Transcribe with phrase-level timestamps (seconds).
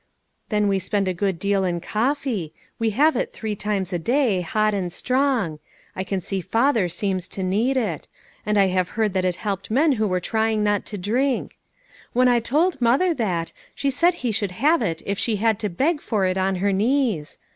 [0.49, 4.41] Then we spend a good deal in coffee; we have it three times a day,
[4.41, 5.59] hot and strong;
[5.95, 8.07] I can see father seems to need it;
[8.43, 11.55] and I have heard that it helped men who were trying not to drink.
[12.13, 15.69] When I told mother that, she said he should have it if she had to
[15.69, 17.37] beg for it on her knees.